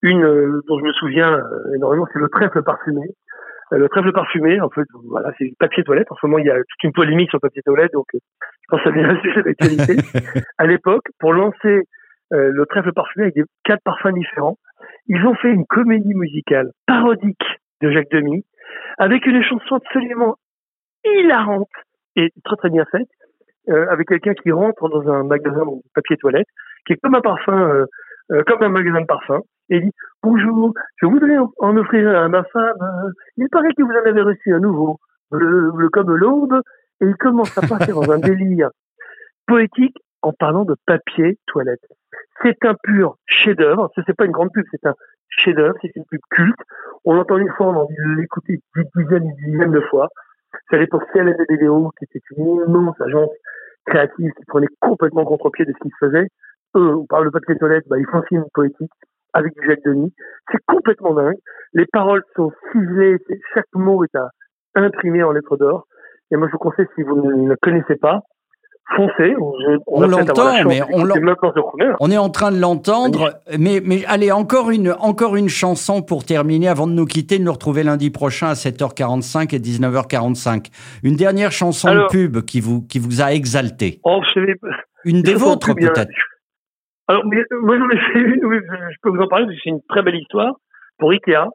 une 0.04 0.24
euh, 0.24 0.62
dont 0.68 0.80
je 0.80 0.84
me 0.84 0.94
souviens 0.94 1.34
euh, 1.34 1.76
énormément, 1.76 2.08
c'est 2.14 2.20
le 2.20 2.30
trèfle 2.30 2.62
parfumé. 2.64 3.08
Euh, 3.74 3.78
le 3.78 3.90
trèfle 3.90 4.12
parfumé, 4.12 4.62
en 4.62 4.70
fait, 4.70 4.86
voilà, 5.06 5.32
c'est 5.38 5.46
du 5.46 5.56
papier 5.60 5.84
toilette. 5.84 6.12
En 6.12 6.16
ce 6.16 6.26
moment, 6.26 6.40
il 6.40 6.46
y 6.46 6.50
a 6.50 6.56
toute 6.56 6.84
une 6.84 6.94
polémique 6.94 7.30
sur 7.30 7.38
le 7.38 7.48
papier 7.48 7.62
toilette, 7.64 7.94
donc 7.94 8.06
euh, 8.16 8.20
je 8.62 8.68
pense 8.70 8.80
que 8.82 8.90
ça 8.90 8.96
devient 8.96 9.10
un 9.10 9.22
sujet 9.22 9.44
d'actualité. 9.44 9.96
à 10.58 10.66
l'époque, 10.66 11.06
pour 11.20 11.34
lancer 11.34 11.84
euh, 12.34 12.52
le 12.52 12.66
trèfle 12.66 12.94
parfumé 12.94 13.26
avec 13.26 13.36
des 13.36 13.44
quatre 13.64 13.82
parfums 13.84 14.14
différents, 14.14 14.58
ils 15.08 15.26
ont 15.26 15.36
fait 15.36 15.50
une 15.50 15.66
comédie 15.66 16.14
musicale 16.14 16.72
parodique 16.86 17.44
de 17.82 17.92
Jacques 17.92 18.12
Demy, 18.12 18.44
avec 18.98 19.26
une 19.26 19.42
chanson 19.44 19.76
absolument 19.76 20.36
hilarante 21.06 21.70
et 22.16 22.32
très 22.44 22.56
très 22.58 22.70
bien 22.70 22.86
faite, 22.92 23.08
euh, 23.70 23.86
avec 23.90 24.08
quelqu'un 24.08 24.34
qui 24.34 24.52
rentre 24.52 24.90
dans 24.90 25.10
un 25.10 25.24
magasin 25.24 25.66
de 25.66 25.82
papier 25.94 26.18
toilette, 26.18 26.48
qui 26.86 26.94
est 26.94 26.98
comme 26.98 27.16
un 27.16 27.22
parfum, 27.22 27.70
euh, 27.70 27.86
euh, 28.32 28.44
comme 28.46 28.64
un 28.64 28.70
magasin 28.70 29.02
de 29.02 29.06
parfum, 29.06 29.42
et 29.70 29.80
dit 29.80 29.92
bonjour, 30.24 30.74
je 30.98 31.06
voudrais 31.06 31.38
en, 31.38 31.78
offrir 31.78 32.10
à 32.10 32.28
ma 32.28 32.44
femme. 32.46 33.14
il 33.38 33.48
paraît 33.50 33.74
que 33.74 33.84
vous 33.84 33.92
en 33.92 34.10
avez 34.10 34.22
reçu 34.22 34.54
un 34.54 34.60
nouveau, 34.60 35.00
bleu, 35.32 35.72
bleu 35.72 35.90
comme 35.90 36.16
l'aube, 36.16 36.62
et 37.02 37.06
il 37.06 37.16
commence 37.16 37.58
à 37.58 37.62
partir 37.68 37.96
dans 37.96 38.12
un 38.12 38.20
délire 38.20 38.70
poétique 39.46 39.98
en 40.22 40.34
parlant 40.34 40.66
de 40.66 40.76
papier 40.86 41.38
toilette. 41.48 41.86
C'est 42.42 42.66
un 42.66 42.76
pur 42.84 43.16
chef-d'œuvre. 43.26 43.90
Ce 43.96 44.02
n'est 44.08 44.14
pas 44.14 44.26
une 44.26 44.32
grande 44.32 44.52
pub, 44.52 44.66
c'est 44.72 44.86
un 44.86 44.94
chef-d'œuvre. 45.30 45.76
C'est 45.82 45.96
une 45.96 46.06
pub 46.06 46.22
culte. 46.32 46.60
On 47.06 47.14
l'entend 47.14 47.38
une 47.38 47.52
fois, 47.52 47.68
on 47.68 47.74
a 47.74 47.84
envie 47.84 47.96
de 47.96 48.22
l'écouter 48.22 48.60
des 48.76 48.84
dizaines 48.96 49.26
et 49.26 49.46
des 49.46 49.52
dizaines 49.52 49.72
de 49.72 49.82
fois. 49.82 50.08
C'est 50.70 50.78
à 50.78 50.80
l'époque 50.80 51.04
CLM 51.14 51.36
vidéo 51.50 51.92
qui 51.98 52.06
était 52.06 52.24
une 52.36 52.46
immense 52.68 53.00
agence 53.02 53.32
créative 53.86 54.32
qui 54.38 54.46
prenait 54.46 54.68
complètement 54.80 55.26
contre-pied 55.26 55.66
de 55.66 55.74
ce 55.74 55.80
qu'ils 55.80 55.92
faisaient. 56.00 56.28
Eux, 56.76 56.96
on 56.96 57.06
parle 57.06 57.26
de 57.26 57.30
papier 57.30 57.58
toilette, 57.58 57.86
bah, 57.88 57.98
ils 57.98 58.08
font 58.08 58.22
film 58.24 58.44
poétique 58.54 58.92
avec 59.34 59.54
du 59.56 59.66
Jacques 59.66 59.84
Denis. 59.86 60.14
C'est 60.52 60.64
complètement 60.68 61.14
dingue. 61.14 61.38
Les 61.74 61.86
paroles 61.86 62.24
sont 62.36 62.52
ciselées, 62.72 63.18
chaque 63.54 63.66
mot 63.74 64.04
est 64.04 64.16
à 64.16 64.30
imprimer 64.76 65.24
en 65.24 65.32
lettres 65.32 65.58
d'or. 65.58 65.88
Et 66.32 66.36
moi, 66.36 66.48
je 66.48 66.54
vous 66.54 66.58
conseille, 66.58 66.88
si 66.96 67.04
vous 67.04 67.16
ne 67.16 67.50
le 67.50 67.56
connaissez 67.62 67.96
pas, 67.96 68.22
foncez. 68.96 69.36
On, 69.88 70.02
l'entend, 70.02 70.64
mais 70.66 70.82
on. 70.92 71.08
On 72.00 72.12
est 72.12 72.18
en 72.18 72.30
train 72.30 72.52
de 72.52 72.60
l'entendre, 72.60 73.40
mais, 73.58 73.82
mais 73.84 74.06
allez, 74.06 74.32
encore 74.32 74.72
une, 74.72 74.92
encore 75.00 75.36
une 75.36 75.50
chanson 75.50 76.02
pour 76.02 76.26
terminer 76.26 76.68
avant 76.68 76.88
de 76.88 76.94
nous 76.94 77.06
quitter, 77.06 77.40
de 77.40 77.44
nous 77.44 77.52
retrouver 77.52 77.84
lundi 77.84 78.10
prochain 78.10 78.48
à 78.48 78.54
7h45 78.54 79.56
et 79.56 79.60
19h45. 79.60 80.68
Une 81.04 81.16
dernière 81.16 81.52
chanson 81.52 81.90
Alors- 81.90 82.08
de 82.08 82.12
pub 82.12 82.42
qui 82.42 82.62
vous, 82.62 82.82
qui 82.82 83.00
vous 83.00 83.22
a 83.22 83.34
exalté. 83.34 84.00
Oh, 84.04 84.22
Une 85.06 85.22
des 85.22 85.34
vôtres 85.34 85.74
peut-être. 85.76 86.12
Alors, 87.08 87.26
mais, 87.26 87.38
moi, 87.62 87.78
j'en 87.78 87.90
ai 87.90 87.98
fait 87.98 88.20
une, 88.20 88.46
oui, 88.46 88.58
je, 88.60 88.98
peux 89.02 89.10
vous 89.10 89.22
en 89.22 89.28
parler, 89.28 89.46
parce 89.46 89.56
que 89.56 89.62
c'est 89.64 89.70
une 89.70 89.82
très 89.88 90.02
belle 90.02 90.18
histoire. 90.18 90.56
Pour 90.98 91.12
Ikea, 91.12 91.48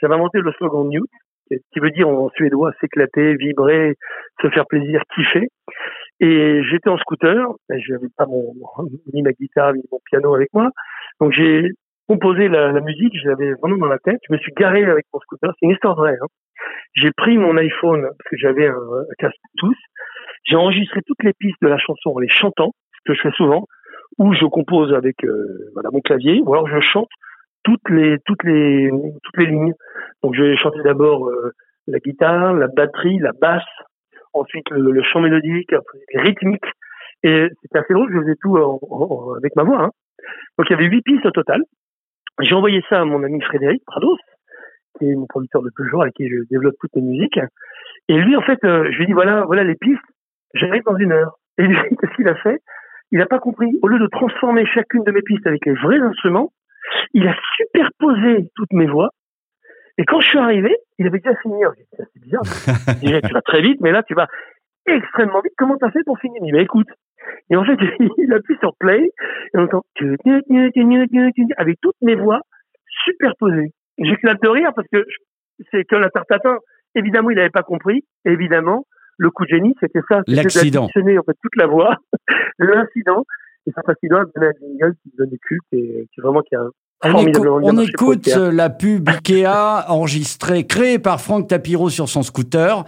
j'avais 0.00 0.14
inventé 0.14 0.38
le 0.38 0.52
slogan 0.52 0.88
Newt, 0.88 1.10
qui 1.48 1.80
veut 1.80 1.90
dire 1.90 2.08
en 2.08 2.28
suédois 2.36 2.72
s'éclater, 2.80 3.34
vibrer, 3.34 3.96
se 4.40 4.48
faire 4.50 4.66
plaisir, 4.66 5.02
kiffer. 5.14 5.48
Et 6.20 6.62
j'étais 6.70 6.90
en 6.90 6.98
scooter, 6.98 7.48
je 7.70 7.92
n'avais 7.92 8.08
pas 8.16 8.26
mon, 8.26 8.54
ni 9.12 9.22
ma 9.22 9.32
guitare, 9.32 9.74
ni 9.74 9.82
mon 9.90 10.00
piano 10.04 10.34
avec 10.34 10.52
moi. 10.52 10.70
Donc, 11.20 11.32
j'ai 11.32 11.70
composé 12.08 12.48
la, 12.48 12.72
la 12.72 12.80
musique, 12.80 13.14
je 13.22 13.28
l'avais 13.28 13.52
vraiment 13.54 13.78
dans 13.78 13.86
la 13.86 13.98
tête. 13.98 14.20
Je 14.28 14.34
me 14.34 14.38
suis 14.38 14.52
garé 14.52 14.84
avec 14.84 15.06
mon 15.12 15.20
scooter, 15.20 15.52
c'est 15.58 15.66
une 15.66 15.72
histoire 15.72 15.96
vraie. 15.96 16.16
Hein. 16.20 16.26
J'ai 16.94 17.10
pris 17.12 17.38
mon 17.38 17.56
iPhone, 17.56 18.02
parce 18.02 18.30
que 18.30 18.36
j'avais 18.36 18.66
un, 18.66 18.74
casque 19.18 19.36
Bluetooth. 19.54 19.78
J'ai 20.44 20.56
enregistré 20.56 21.00
toutes 21.06 21.22
les 21.22 21.32
pistes 21.32 21.58
de 21.62 21.68
la 21.68 21.78
chanson 21.78 22.10
en 22.14 22.18
les 22.18 22.28
chantant, 22.28 22.72
ce 22.92 23.12
que 23.12 23.14
je 23.14 23.22
fais 23.22 23.34
souvent 23.36 23.66
ou 24.18 24.34
je 24.34 24.44
compose 24.44 24.92
avec 24.92 25.24
euh, 25.24 25.70
voilà 25.74 25.90
mon 25.90 26.00
clavier, 26.00 26.40
ou 26.44 26.52
alors 26.52 26.68
je 26.68 26.80
chante 26.80 27.08
toutes 27.62 27.88
les 27.88 28.18
toutes 28.26 28.44
les 28.44 28.90
toutes 29.22 29.36
les 29.38 29.46
lignes. 29.46 29.74
Donc 30.22 30.34
je 30.34 30.42
vais 30.42 30.56
chanter 30.56 30.82
d'abord 30.82 31.28
euh, 31.28 31.52
la 31.86 31.98
guitare, 31.98 32.54
la 32.54 32.68
batterie, 32.68 33.18
la 33.18 33.32
basse. 33.32 33.62
Ensuite 34.32 34.68
le, 34.70 34.90
le 34.92 35.02
chant 35.02 35.20
mélodique, 35.20 35.74
rythmiques. 36.14 36.64
Et 37.22 37.48
c'était 37.62 37.78
assez 37.78 37.92
drôle, 37.94 38.10
je 38.14 38.20
faisais 38.20 38.36
tout 38.40 38.56
en- 38.56 38.78
en- 38.90 39.34
avec 39.34 39.54
ma 39.56 39.62
voix. 39.64 39.82
Hein. 39.84 39.90
Donc 40.58 40.66
il 40.68 40.72
y 40.72 40.74
avait 40.74 40.86
huit 40.86 41.02
pistes 41.02 41.26
au 41.26 41.30
total. 41.30 41.62
J'ai 42.40 42.54
envoyé 42.54 42.82
ça 42.88 43.00
à 43.00 43.04
mon 43.04 43.22
ami 43.22 43.40
Frédéric 43.42 43.82
Prados, 43.86 44.18
qui 44.98 45.10
est 45.10 45.14
mon 45.14 45.26
producteur 45.26 45.62
de 45.62 45.70
toujours, 45.76 46.02
avec 46.02 46.14
qui 46.14 46.28
je 46.28 46.36
développe 46.50 46.74
toutes 46.80 46.94
mes 46.96 47.02
musiques. 47.02 47.38
Et 48.08 48.16
lui, 48.16 48.34
en 48.36 48.42
fait, 48.42 48.58
euh, 48.64 48.90
je 48.90 48.96
lui 48.96 49.04
ai 49.04 49.06
dit, 49.06 49.12
voilà, 49.12 49.44
voilà 49.44 49.62
les 49.64 49.74
pistes, 49.74 50.00
j'arrive 50.54 50.82
dans 50.84 50.96
une 50.96 51.12
heure. 51.12 51.36
Et 51.58 51.62
lui, 51.62 51.76
qu'est-ce 52.00 52.14
qu'il 52.16 52.28
a 52.28 52.34
fait? 52.36 52.58
Il 53.12 53.18
n'a 53.18 53.26
pas 53.26 53.38
compris. 53.40 53.68
Au 53.82 53.88
lieu 53.88 53.98
de 53.98 54.06
transformer 54.06 54.64
chacune 54.66 55.02
de 55.04 55.10
mes 55.12 55.22
pistes 55.22 55.46
avec 55.46 55.66
les 55.66 55.74
vrais 55.74 55.98
instruments, 56.00 56.52
il 57.12 57.26
a 57.28 57.34
superposé 57.56 58.48
toutes 58.54 58.72
mes 58.72 58.86
voix. 58.86 59.10
Et 59.98 60.04
quand 60.04 60.20
je 60.20 60.28
suis 60.28 60.38
arrivé, 60.38 60.76
il 60.98 61.06
avait 61.06 61.18
déjà 61.18 61.36
fini. 61.42 61.60
J'ai 61.76 61.82
dit, 61.82 61.88
C'est 62.14 62.20
bizarre. 62.20 62.42
Déjà, 63.00 63.20
tu 63.22 63.34
vas 63.34 63.42
très 63.42 63.60
vite, 63.62 63.80
mais 63.80 63.92
là, 63.92 64.02
tu 64.02 64.14
vas 64.14 64.28
extrêmement 64.86 65.40
vite. 65.42 65.52
Comment 65.56 65.76
t'as 65.76 65.90
fait 65.90 66.04
pour 66.04 66.18
finir? 66.18 66.40
Il 66.42 66.46
dit, 66.46 66.52
mais 66.52 66.62
écoute. 66.62 66.88
Et 67.50 67.56
en 67.56 67.64
fait, 67.64 67.76
il 68.18 68.32
appuie 68.32 68.56
sur 68.60 68.74
play 68.76 69.02
et 69.04 69.10
on 69.54 69.64
entend 69.64 69.82
avec 71.56 71.80
toutes 71.80 71.96
mes 72.02 72.14
voix 72.14 72.40
superposées. 73.04 73.72
J'éclate 73.98 74.42
de 74.42 74.48
rire 74.48 74.72
parce 74.74 74.88
que 74.92 75.04
c'est 75.70 75.84
que 75.84 75.96
la. 75.96 76.08
Évidemment, 76.94 77.30
il 77.30 77.36
n'avait 77.36 77.50
pas 77.50 77.62
compris. 77.62 78.04
Évidemment, 78.24 78.84
le 79.18 79.30
coup 79.30 79.44
de 79.44 79.50
génie, 79.50 79.74
c'était 79.80 80.00
ça. 80.08 80.22
C'était 80.26 80.42
L'accident. 80.42 80.80
d'additionner, 80.80 81.18
en 81.18 81.22
fait 81.22 81.36
toute 81.42 81.56
la 81.56 81.66
voix, 81.66 81.96
l'incident. 82.58 83.24
Et 83.66 83.72
cet 83.72 83.88
incident 83.88 84.20
a 84.20 84.24
donné 84.24 84.46
un 84.46 84.52
jingle 84.58 84.94
qui 85.02 85.12
donne 85.16 85.30
culte 85.42 85.62
et 85.72 86.06
qui 86.14 86.20
vraiment 86.20 86.40
qui 86.40 86.56
a 86.56 86.64
On, 87.02 87.78
écoute 87.78 88.28
euh, 88.28 88.52
la 88.52 88.68
pub 88.68 89.08
Ikea 89.08 89.46
enregistrée, 89.88 90.66
créée 90.66 90.98
par 90.98 91.20
Franck 91.20 91.48
Tapiro 91.48 91.88
sur 91.88 92.10
son 92.10 92.22
scooter. 92.22 92.84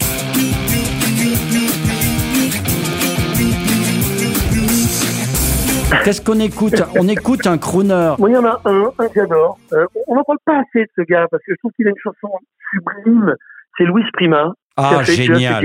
Qu'est-ce 6.04 6.20
qu'on 6.20 6.38
écoute? 6.40 6.82
On 6.98 7.06
écoute 7.08 7.46
un 7.46 7.58
crooner. 7.58 8.14
Moi, 8.18 8.30
il 8.30 8.34
y 8.34 8.36
en 8.36 8.44
a 8.44 8.60
un, 8.64 8.84
un 8.98 9.08
que 9.08 9.14
j'adore. 9.14 9.58
Euh, 9.72 9.86
on 10.08 10.16
n'en 10.16 10.24
parle 10.24 10.38
pas 10.44 10.58
assez 10.60 10.84
de 10.84 10.90
ce 10.96 11.02
gars 11.02 11.26
parce 11.30 11.42
que 11.44 11.52
je 11.52 11.56
trouve 11.58 11.72
qu'il 11.72 11.86
a 11.86 11.90
une 11.90 11.98
chanson 12.02 12.28
sublime. 12.72 13.34
C'est 13.78 13.84
Louis 13.84 14.02
Prima. 14.12 14.52
Ah, 14.76 15.02
génial. 15.04 15.64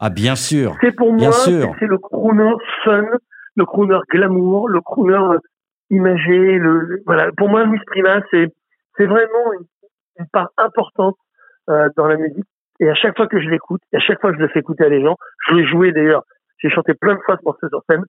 Ah, 0.00 0.10
bien 0.10 0.34
sûr. 0.36 0.76
C'est 0.80 0.92
pour 0.92 1.12
Bien 1.12 1.28
moi, 1.28 1.36
c'est- 1.36 1.86
le 1.86 1.98
crooner 1.98 2.52
fun, 2.84 3.04
le 3.56 3.64
crooner 3.64 3.98
glamour, 4.10 4.68
le 4.68 4.80
crooner 4.80 5.14
euh, 5.16 5.38
imagé. 5.90 6.58
Le, 6.58 7.02
voilà. 7.06 7.30
Pour 7.36 7.48
moi, 7.48 7.64
Louis 7.64 7.78
Prima, 7.86 8.20
c'est 8.30 8.46
c'est 8.96 9.06
vraiment 9.06 9.52
une, 9.54 9.66
une 10.18 10.26
part 10.32 10.48
importante 10.56 11.16
euh, 11.70 11.88
dans 11.96 12.06
la 12.06 12.16
musique. 12.16 12.44
Et 12.80 12.88
à 12.88 12.94
chaque 12.94 13.16
fois 13.16 13.26
que 13.26 13.40
je 13.40 13.48
l'écoute, 13.48 13.80
et 13.92 13.96
à 13.96 14.00
chaque 14.00 14.20
fois 14.20 14.30
que 14.32 14.38
je 14.38 14.42
le 14.42 14.48
fais 14.48 14.60
écouter 14.60 14.84
à 14.84 14.88
les 14.88 15.02
gens, 15.02 15.16
je 15.48 15.54
l'ai 15.54 15.66
joué 15.66 15.92
d'ailleurs. 15.92 16.22
J'ai 16.62 16.70
chanté 16.70 16.94
plein 16.94 17.14
de 17.14 17.20
fois 17.24 17.36
ce 17.38 17.44
morceau 17.44 17.68
sur 17.68 17.82
scène. 17.90 18.02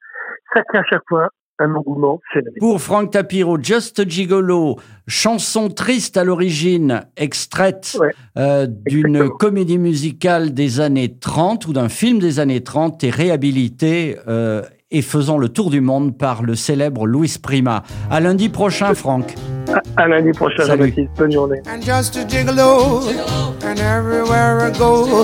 Ça 0.54 0.62
crée 0.64 0.80
à 0.80 0.84
chaque 0.90 1.02
fois 1.10 1.30
un 1.60 1.74
engouement 1.76 2.20
phénoménal. 2.34 2.60
Pour 2.60 2.82
Franck 2.82 3.12
Tapiro, 3.12 3.58
Just 3.62 4.08
Gigolo, 4.10 4.78
chanson 5.08 5.70
triste 5.70 6.18
à 6.18 6.24
l'origine, 6.24 7.02
extraite 7.16 7.96
Ouais, 8.00 8.10
euh, 8.38 8.66
d'une 8.68 9.30
comédie 9.30 9.78
musicale 9.78 10.54
des 10.54 10.80
années 10.80 11.16
30 11.20 11.68
ou 11.68 11.74
d'un 11.74 11.90
film 11.90 12.18
des 12.20 12.40
années 12.40 12.64
30 12.64 13.04
et 13.04 13.10
réhabilité 13.12 14.18
euh, 14.28 14.64
et 14.90 15.02
faisant 15.04 15.38
le 15.38 15.50
tour 15.50 15.70
du 15.70 15.80
monde 15.82 16.18
par 16.18 16.42
le 16.44 16.56
célèbre 16.56 17.06
Louis 17.08 17.36
Prima. 17.42 17.84
À 18.10 18.20
lundi 18.20 18.50
prochain, 18.50 18.94
Franck. 18.96 19.34
À, 19.98 20.04
à 20.04 20.08
lundi 20.08 20.32
prochain, 20.32 20.64
Salut. 20.66 20.88
Jean-Baptiste. 20.90 21.10
Bonne 21.18 21.32
journée. 21.32 21.62
and 21.68 21.82
just 21.82 22.16
a 22.18 22.26
gigolo. 22.28 23.02
And 23.64 23.80
everywhere 23.80 24.60
I 24.68 24.72
go, 24.78 25.24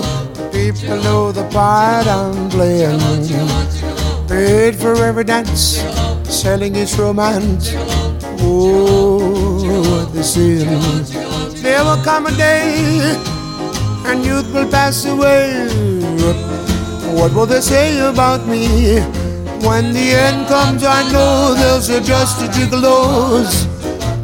people 0.60 0.96
know 1.02 1.32
the 1.32 1.44
part 1.48 2.06
I'm 2.06 2.48
playing. 2.50 3.00
Paid 4.28 4.76
for 4.76 4.94
every 5.04 5.24
dance, 5.24 5.80
selling 6.24 6.76
its 6.76 6.98
romance. 6.98 7.72
Oh, 8.42 10.10
they 10.12 10.22
say. 10.22 10.64
There 11.62 11.82
will 11.84 12.02
come 12.04 12.26
a 12.26 12.32
day, 12.32 13.16
and 14.06 14.24
youth 14.24 14.52
will 14.52 14.70
pass 14.70 15.04
away. 15.06 15.48
What 17.16 17.32
will 17.34 17.46
they 17.46 17.60
say 17.60 17.98
about 18.00 18.46
me? 18.46 19.00
When 19.66 19.92
the 19.92 20.08
end 20.26 20.46
comes, 20.48 20.82
I 20.84 21.00
know 21.12 21.54
they'll 21.54 21.80
say 21.80 22.02
just 22.02 22.42
a 22.42 22.46
gigolos. 22.46 23.50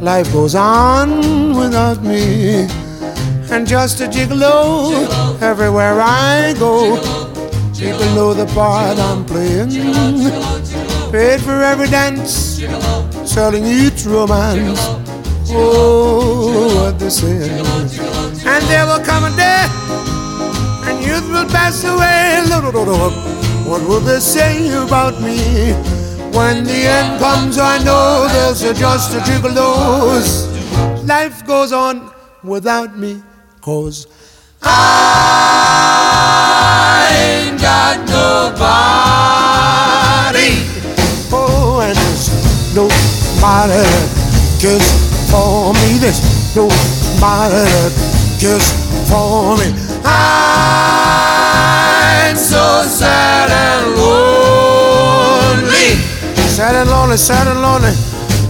Life 0.02 0.32
goes 0.32 0.54
on 0.54 1.56
without 1.56 2.02
me. 2.02 2.68
And 3.48 3.66
just 3.66 4.00
a 4.00 4.06
gigolo 4.06 5.25
everywhere 5.46 6.00
I 6.00 6.54
go. 6.58 6.98
People 7.78 8.08
know 8.16 8.34
the 8.34 8.46
part 8.52 8.98
I'm 8.98 9.24
playing. 9.24 9.70
Paid 11.12 11.40
for 11.40 11.62
every 11.62 11.88
dance, 11.88 12.60
selling 13.24 13.64
each 13.64 14.04
romance. 14.06 14.80
Oh, 15.50 16.82
what 16.82 16.98
they 16.98 17.10
say. 17.10 17.48
And 18.52 18.62
there 18.70 18.86
will 18.86 19.04
come 19.04 19.24
a 19.30 19.32
day, 19.36 19.62
and 20.86 20.96
youth 21.06 21.28
will 21.30 21.48
pass 21.56 21.84
away. 21.84 22.42
What 23.70 23.82
will 23.88 24.00
they 24.00 24.18
say 24.18 24.66
about 24.84 25.22
me? 25.22 25.38
When 26.36 26.64
the 26.64 26.80
end 26.98 27.20
comes, 27.20 27.56
I 27.58 27.78
know 27.84 28.26
there's 28.34 28.62
just 28.78 29.14
a 29.14 29.20
gigolos. 29.20 30.28
Life 31.06 31.46
goes 31.46 31.72
on 31.72 32.10
without 32.42 32.98
me, 32.98 33.22
cause 33.60 34.08
I 34.68 36.38
ain't 37.14 37.60
got 37.60 37.98
nobody. 38.08 38.66
Oh, 41.32 41.80
and 41.82 41.96
there's 41.96 42.28
nobody 42.74 43.80
that 43.82 44.08
cares 44.60 44.88
for 45.30 45.72
me. 45.74 45.98
There's 45.98 46.20
nobody 46.56 47.62
that 47.64 47.92
cares 48.40 48.66
for 49.08 49.56
me. 49.56 49.68
I'm 50.04 51.06
so 52.36 52.82
sad 52.86 53.50
and 53.50 53.96
lonely. 53.96 55.90
Sad 56.48 56.74
and 56.74 56.90
lonely, 56.90 57.16
sad 57.16 57.46
and 57.48 57.60
lonely. 57.62 57.94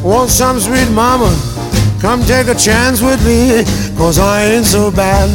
Want 0.02 0.30
some 0.30 0.61
sweet 0.61 0.90
mama? 0.90 1.30
Come 2.00 2.23
take 2.25 2.49
a 2.49 2.54
chance 2.54 3.00
with 3.02 3.25
me, 3.25 3.64
cause 3.96 4.18
I 4.18 4.44
ain't 4.44 4.66
so 4.66 4.90
bad. 4.90 5.30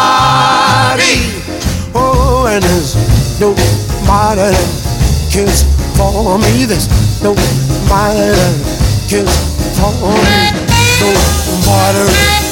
Oh, 1.94 2.44
and 2.52 2.62
there's 2.62 2.92
nobody 3.40 4.44
that 4.52 4.68
cares 5.32 5.64
for 5.96 6.38
me. 6.38 6.66
There's 6.66 6.86
nobody 7.22 8.28
that 8.36 8.56
cares 9.08 9.34
for 9.80 9.92
me. 10.04 10.52
Nobody 11.00 12.43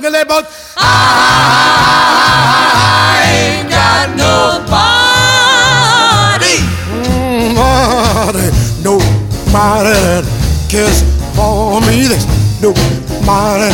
belly 0.00 0.24
for. 0.24 0.44
I 0.76 0.88
ain't 3.38 3.70
got 3.70 4.08
nobody. 4.18 4.90
Nobody, 7.54 8.46
nobody 8.82 10.26
kiss 10.68 11.02
for 11.36 11.80
me. 11.82 11.96
There's 12.08 12.26
nobody 12.60 13.70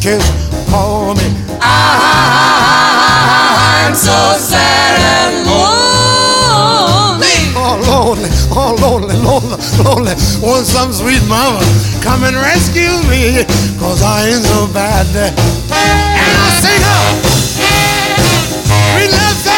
kiss 0.00 0.24
for 0.70 1.14
me. 1.14 1.26
Ah, 1.60 1.66
ah, 1.66 2.66
ah, 3.50 3.86
I'm 3.86 3.94
so 3.94 4.38
sad. 4.38 5.25
Lonely, 9.40 9.56
lonely. 9.84 10.14
Want 10.40 10.66
some 10.66 10.92
sweet 10.92 11.22
mama 11.28 11.60
come 12.02 12.24
and 12.24 12.36
rescue 12.36 12.96
me, 13.08 13.44
cause 13.78 14.02
I 14.02 14.28
ain't 14.28 14.44
so 14.44 14.66
bad. 14.72 15.06
And 15.16 15.34
I 16.36 16.48
sing 16.62 16.82
up, 16.84 17.14
we 18.96 19.08
love 19.12 19.36
song. 19.44 19.55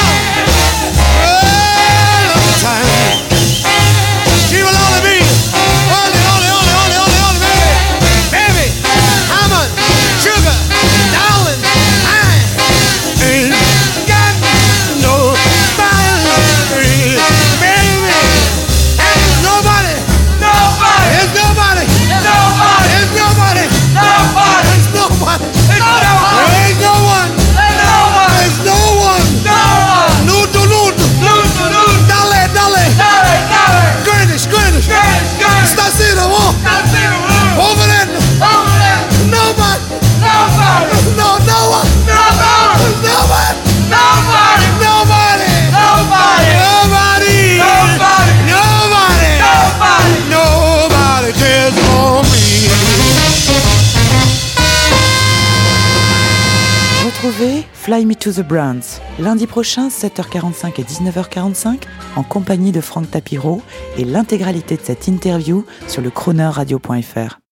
To 58.19 58.33
the 58.33 58.47
Browns 58.47 59.01
lundi 59.19 59.47
prochain 59.47 59.89
7h45 59.89 60.81
et 60.81 60.85
19h45 60.85 61.83
en 62.17 62.23
compagnie 62.23 62.73
de 62.73 62.81
Franck 62.81 63.11
Tapiro 63.11 63.63
et 63.97 64.05
l'intégralité 64.05 64.77
de 64.77 64.83
cette 64.83 65.09
interview 65.09 65.65
sur 65.87 66.03
le 66.03 66.11
chroneurradio.fr. 66.11 67.48